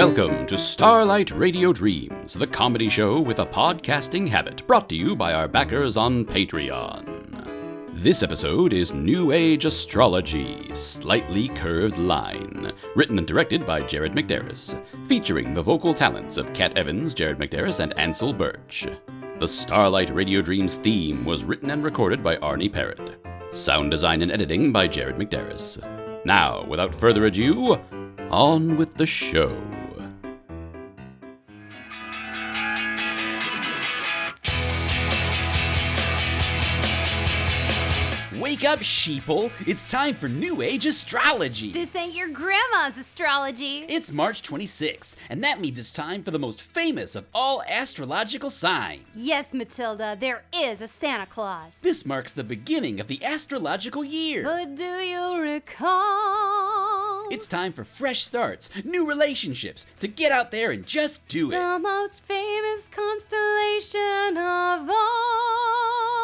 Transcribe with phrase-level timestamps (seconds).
[0.00, 5.14] Welcome to Starlight Radio Dreams, the comedy show with a podcasting habit, brought to you
[5.14, 7.92] by our backers on Patreon.
[7.92, 14.82] This episode is New Age Astrology Slightly Curved Line, written and directed by Jared McDarris,
[15.06, 18.86] featuring the vocal talents of Kat Evans, Jared McDarris, and Ansel Birch.
[19.38, 23.22] The Starlight Radio Dreams theme was written and recorded by Arnie Parrott.
[23.52, 25.78] Sound design and editing by Jared McDarris.
[26.24, 27.78] Now, without further ado,
[28.30, 29.54] on with the show.
[38.50, 39.52] Wake up, sheeple!
[39.64, 41.70] It's time for New Age astrology!
[41.70, 43.84] This ain't your grandma's astrology.
[43.88, 48.50] It's March 26, and that means it's time for the most famous of all astrological
[48.50, 49.06] signs.
[49.14, 51.78] yes, Matilda, there is a Santa Claus.
[51.80, 54.42] This marks the beginning of the astrological year.
[54.42, 57.28] But do you recall?
[57.30, 61.54] It's time for fresh starts, new relationships, to get out there and just do it.
[61.56, 66.19] the most famous constellation of all.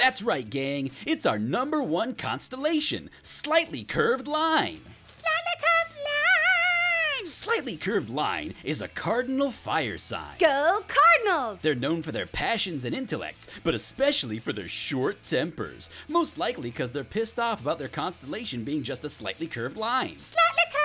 [0.00, 0.92] That's right, gang.
[1.06, 4.80] It's our number one constellation, Slightly Curved Line.
[5.04, 7.26] Slightly curved line.
[7.26, 10.36] Slightly Curved Line is a cardinal fire sign.
[10.38, 11.60] Go Cardinals!
[11.60, 15.90] They're known for their passions and intellects, but especially for their short tempers.
[16.08, 20.16] Most likely because they're pissed off about their constellation being just a slightly curved line.
[20.16, 20.79] Slightly curved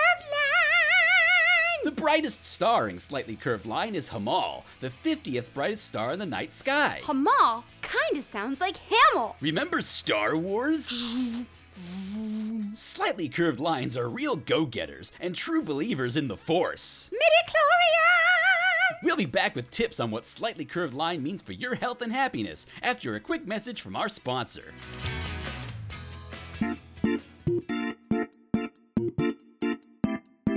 [1.85, 6.25] The brightest star in Slightly Curved Line is Hamal, the 50th brightest star in the
[6.25, 6.99] night sky.
[7.03, 9.35] Hamal kinda sounds like Hamill.
[9.39, 11.45] Remember Star Wars?
[12.73, 17.11] Slightly curved lines are real go getters and true believers in the Force.
[17.13, 19.03] Midichlorian!
[19.03, 22.11] We'll be back with tips on what slightly curved line means for your health and
[22.11, 24.73] happiness after a quick message from our sponsor.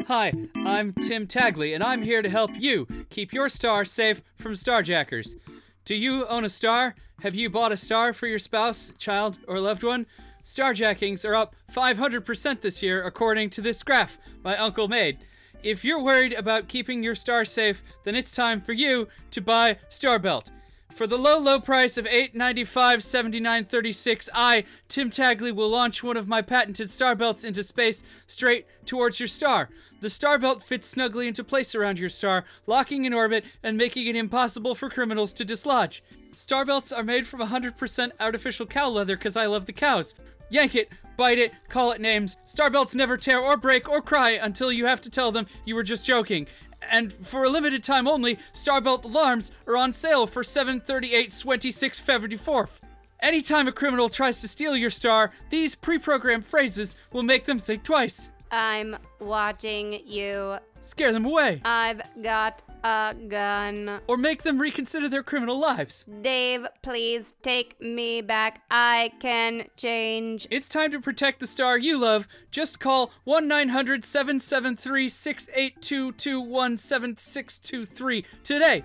[0.09, 0.33] Hi,
[0.64, 5.37] I'm Tim Tagley, and I'm here to help you keep your star safe from starjackers.
[5.84, 6.95] Do you own a star?
[7.20, 10.07] Have you bought a star for your spouse, child, or loved one?
[10.42, 15.19] Starjackings are up 500% this year, according to this graph my uncle made.
[15.63, 19.77] If you're worried about keeping your star safe, then it's time for you to buy
[19.90, 20.48] Starbelt.
[20.93, 26.27] For the low, low price of $895, $79.36, I, Tim Tagley, will launch one of
[26.27, 29.69] my patented star belts into space straight towards your star.
[30.01, 34.07] The star belt fits snugly into place around your star, locking in orbit and making
[34.07, 36.03] it impossible for criminals to dislodge.
[36.35, 40.15] Star belts are made from 100% artificial cow leather because I love the cows.
[40.51, 42.36] Yank it, bite it, call it names.
[42.45, 45.75] Star belts never tear or break or cry until you have to tell them you
[45.75, 46.47] were just joking.
[46.91, 52.39] And for a limited time only, Starbelt alarms are on sale for 738 26 February
[52.39, 52.79] 4th.
[53.20, 57.83] Anytime a criminal tries to steal your star, these pre-programmed phrases will make them think
[57.83, 58.31] twice.
[58.51, 60.58] I'm watching you.
[60.80, 61.61] Scare them away.
[61.64, 64.00] I've got a gun.
[64.06, 66.06] Or make them reconsider their criminal lives.
[66.22, 68.62] Dave, please take me back.
[68.70, 70.46] I can change.
[70.50, 72.28] It's time to protect the star you love.
[72.50, 78.84] Just call 1 900 773 6822 17623 today.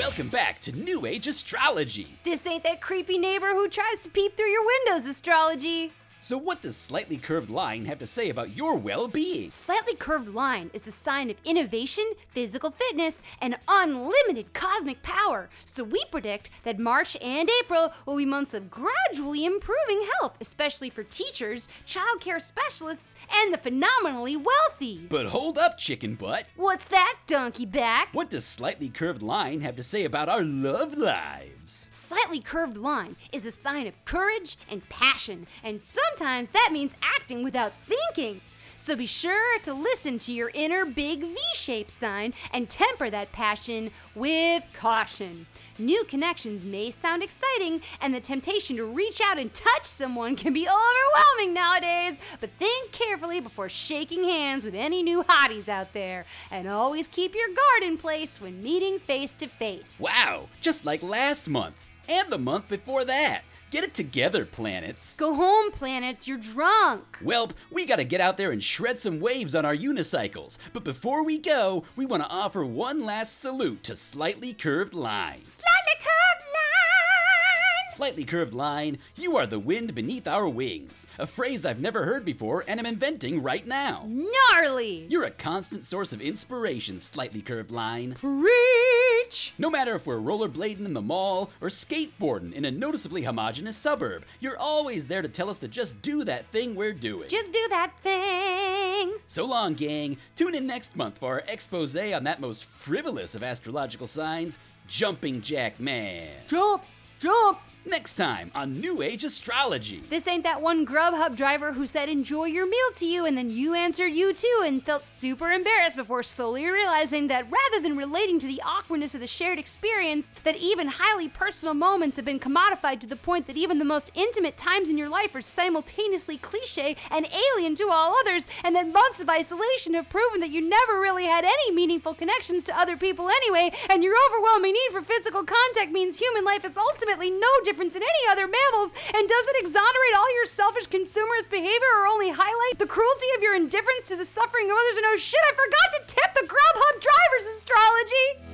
[0.00, 2.16] Welcome back to New Age Astrology.
[2.24, 5.92] This ain't that creepy neighbor who tries to peep through your windows astrology.
[6.22, 9.50] So, what does slightly curved line have to say about your well being?
[9.50, 15.48] Slightly curved line is a sign of innovation, physical fitness, and unlimited cosmic power.
[15.64, 20.90] So we predict that March and April will be months of gradually improving health, especially
[20.90, 25.06] for teachers, childcare specialists, and the phenomenally wealthy.
[25.08, 26.44] But hold up, chicken butt.
[26.54, 28.08] What's that, donkey back?
[28.12, 31.86] What does slightly curved line have to say about our love lives?
[31.90, 35.80] Slightly curved line is a sign of courage and passion, and
[36.10, 38.40] sometimes that means acting without thinking.
[38.76, 43.30] So be sure to listen to your inner big V shaped sign and temper that
[43.30, 45.46] passion with caution.
[45.78, 50.54] New connections may sound exciting, and the temptation to reach out and touch someone can
[50.54, 56.24] be overwhelming nowadays, but think carefully before shaking hands with any new hotties out there.
[56.50, 59.94] And always keep your guard in place when meeting face to face.
[60.00, 61.76] Wow, just like last month.
[62.08, 63.42] And the month before that.
[63.70, 65.14] Get it together, planets.
[65.14, 67.18] Go home, planets, you're drunk.
[67.22, 70.58] Welp, we gotta get out there and shred some waves on our unicycles.
[70.72, 75.44] But before we go, we wanna offer one last salute to Slightly Curved Line.
[75.44, 77.96] Slightly curved line!
[77.96, 81.06] Slightly curved line, you are the wind beneath our wings.
[81.16, 84.04] A phrase I've never heard before and am inventing right now.
[84.08, 85.06] Gnarly!
[85.08, 88.14] You're a constant source of inspiration, Slightly Curved Line.
[88.14, 88.89] Preach!
[89.30, 89.52] Bitch!
[89.58, 94.24] No matter if we're rollerblading in the mall or skateboarding in a noticeably homogenous suburb,
[94.38, 97.28] you're always there to tell us to just do that thing we're doing.
[97.28, 99.14] Just do that thing.
[99.26, 100.18] So long, gang.
[100.36, 105.40] Tune in next month for our expose on that most frivolous of astrological signs, Jumping
[105.40, 106.30] Jack Man.
[106.46, 106.84] Jump,
[107.18, 107.58] jump.
[107.86, 110.02] Next time on New Age Astrology.
[110.10, 113.50] This ain't that one Grubhub driver who said enjoy your meal to you and then
[113.50, 118.38] you answered you too and felt super embarrassed before slowly realizing that rather than relating
[118.40, 123.00] to the awkwardness of the shared experience, that even highly personal moments have been commodified
[123.00, 126.96] to the point that even the most intimate times in your life are simultaneously cliche
[127.10, 131.00] and alien to all others, and that months of isolation have proven that you never
[131.00, 135.44] really had any meaningful connections to other people anyway, and your overwhelming need for physical
[135.44, 140.14] contact means human life is ultimately no different than any other mammals and doesn't exonerate
[140.16, 144.24] all your selfish consumerist behavior or only highlight the cruelty of your indifference to the
[144.24, 148.50] suffering of others and oh shit, I forgot to tip the Grubhub driver's astrology!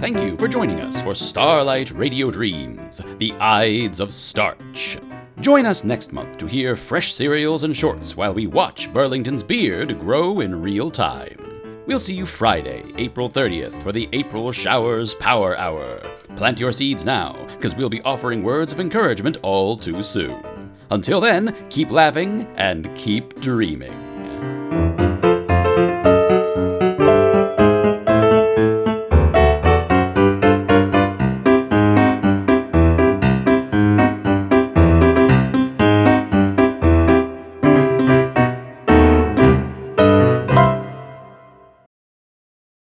[0.00, 4.98] Thank you for joining us for Starlight Radio Dreams, the Ides of Starch.
[5.40, 9.98] Join us next month to hear fresh cereals and shorts while we watch Burlington's beard
[9.98, 11.39] grow in real time.
[11.90, 16.00] We'll see you Friday, April 30th for the April Showers Power Hour.
[16.36, 20.40] Plant your seeds now, because we'll be offering words of encouragement all too soon.
[20.92, 24.09] Until then, keep laughing and keep dreaming.